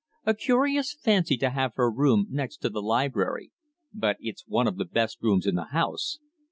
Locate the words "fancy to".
0.95-1.51